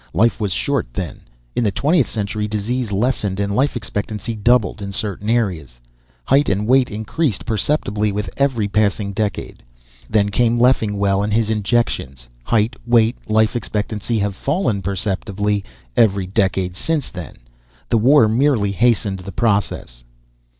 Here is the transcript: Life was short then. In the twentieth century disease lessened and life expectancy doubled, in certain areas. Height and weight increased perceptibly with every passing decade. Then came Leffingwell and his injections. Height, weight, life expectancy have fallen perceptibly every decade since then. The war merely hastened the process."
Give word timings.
Life 0.15 0.41
was 0.41 0.51
short 0.51 0.91
then. 0.95 1.19
In 1.55 1.63
the 1.63 1.69
twentieth 1.69 2.09
century 2.09 2.47
disease 2.47 2.91
lessened 2.91 3.39
and 3.39 3.55
life 3.55 3.75
expectancy 3.77 4.35
doubled, 4.35 4.81
in 4.81 4.91
certain 4.91 5.29
areas. 5.29 5.79
Height 6.25 6.49
and 6.49 6.65
weight 6.65 6.89
increased 6.89 7.45
perceptibly 7.45 8.11
with 8.11 8.27
every 8.35 8.67
passing 8.67 9.13
decade. 9.13 9.61
Then 10.09 10.29
came 10.29 10.57
Leffingwell 10.59 11.21
and 11.21 11.31
his 11.31 11.51
injections. 11.51 12.27
Height, 12.45 12.75
weight, 12.87 13.15
life 13.29 13.55
expectancy 13.55 14.17
have 14.17 14.35
fallen 14.35 14.81
perceptibly 14.81 15.63
every 15.95 16.25
decade 16.25 16.75
since 16.75 17.11
then. 17.11 17.35
The 17.89 17.99
war 17.99 18.27
merely 18.27 18.71
hastened 18.71 19.19
the 19.19 19.31
process." 19.31 20.03